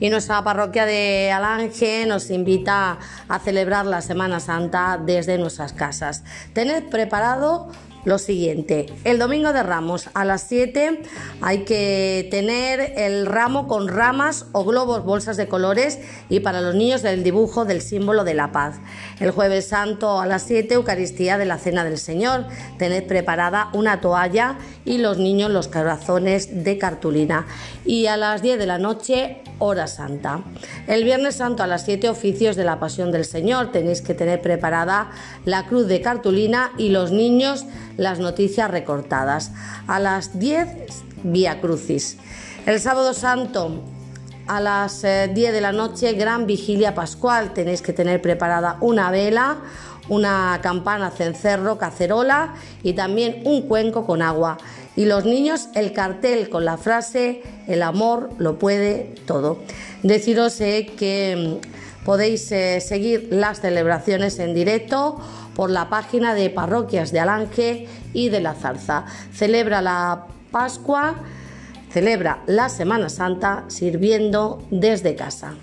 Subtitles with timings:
[0.00, 2.98] y nuestra parroquia de Alange nos invita
[3.28, 6.24] a celebrar la Semana Santa desde nuestras casas.
[6.52, 7.68] Tened preparado
[8.06, 8.86] lo siguiente.
[9.04, 11.02] El domingo de Ramos a las 7
[11.42, 16.76] hay que tener el ramo con ramas o globos, bolsas de colores y para los
[16.76, 18.76] niños el dibujo del símbolo de la paz.
[19.18, 22.46] El jueves santo a las 7 Eucaristía de la Cena del Señor.
[22.78, 27.46] Tened preparada una toalla y los niños los corazones de cartulina.
[27.84, 30.42] Y a las 10 de la noche hora santa.
[30.86, 33.72] El viernes santo a las 7 oficios de la Pasión del Señor.
[33.72, 35.10] Tenéis que tener preparada
[35.44, 39.52] la cruz de cartulina y los niños las noticias recortadas.
[39.86, 40.68] A las 10,
[41.22, 42.18] Vía Crucis.
[42.66, 43.82] El sábado santo
[44.46, 45.04] a las 10
[45.36, 47.52] eh, de la noche, gran vigilia pascual.
[47.52, 49.58] Tenéis que tener preparada una vela,
[50.08, 54.58] una campana, cencerro, cacerola y también un cuenco con agua.
[54.94, 59.58] Y los niños el cartel con la frase el amor lo puede todo.
[60.02, 65.20] Deciros eh, que mm, podéis eh, seguir las celebraciones en directo
[65.56, 69.06] por la página de Parroquias de Alange y de la Zarza.
[69.34, 71.16] Celebra la Pascua,
[71.90, 75.54] celebra la Semana Santa sirviendo desde casa.